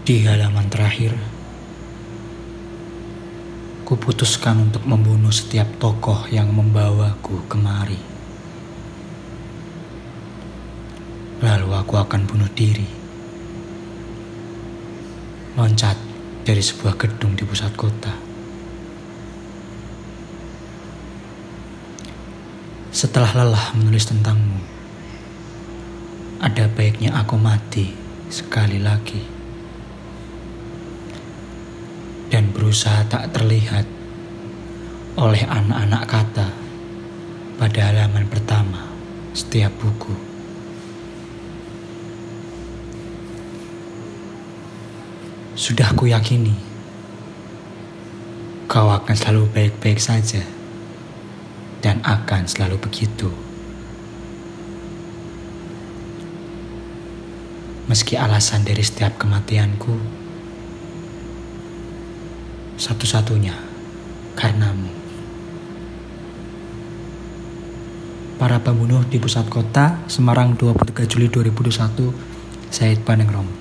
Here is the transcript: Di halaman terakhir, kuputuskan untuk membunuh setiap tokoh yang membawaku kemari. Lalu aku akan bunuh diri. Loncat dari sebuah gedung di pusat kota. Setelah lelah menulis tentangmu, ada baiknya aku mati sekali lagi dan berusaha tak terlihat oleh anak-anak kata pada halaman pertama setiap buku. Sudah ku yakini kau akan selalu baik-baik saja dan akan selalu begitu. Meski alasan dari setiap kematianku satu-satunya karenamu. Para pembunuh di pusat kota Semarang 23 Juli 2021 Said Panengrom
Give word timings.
Di 0.00 0.24
halaman 0.24 0.64
terakhir, 0.72 1.12
kuputuskan 3.84 4.64
untuk 4.64 4.88
membunuh 4.88 5.28
setiap 5.28 5.68
tokoh 5.76 6.24
yang 6.32 6.48
membawaku 6.56 7.44
kemari. 7.44 8.00
Lalu 11.44 11.68
aku 11.76 11.94
akan 12.00 12.24
bunuh 12.24 12.48
diri. 12.56 12.88
Loncat 15.60 16.00
dari 16.48 16.64
sebuah 16.64 16.96
gedung 16.96 17.36
di 17.36 17.44
pusat 17.44 17.76
kota. 17.76 18.16
Setelah 22.88 23.36
lelah 23.36 23.76
menulis 23.76 24.08
tentangmu, 24.08 24.60
ada 26.40 26.72
baiknya 26.72 27.12
aku 27.20 27.36
mati 27.36 27.92
sekali 28.32 28.80
lagi 28.80 29.40
dan 32.30 32.54
berusaha 32.70 33.02
tak 33.10 33.34
terlihat 33.34 33.82
oleh 35.18 35.42
anak-anak 35.42 36.06
kata 36.06 36.54
pada 37.58 37.90
halaman 37.90 38.22
pertama 38.30 38.94
setiap 39.34 39.74
buku. 39.82 40.14
Sudah 45.58 45.90
ku 45.98 46.06
yakini 46.06 46.54
kau 48.70 48.86
akan 48.86 49.18
selalu 49.18 49.50
baik-baik 49.50 49.98
saja 49.98 50.46
dan 51.82 51.98
akan 52.06 52.46
selalu 52.46 52.78
begitu. 52.78 53.34
Meski 57.90 58.14
alasan 58.14 58.62
dari 58.62 58.86
setiap 58.86 59.18
kematianku 59.18 60.19
satu-satunya 62.80 63.52
karenamu. 64.40 64.88
Para 68.40 68.56
pembunuh 68.64 69.04
di 69.04 69.20
pusat 69.20 69.44
kota 69.52 70.00
Semarang 70.08 70.56
23 70.56 71.04
Juli 71.04 71.28
2021 71.28 72.72
Said 72.72 73.04
Panengrom 73.04 73.59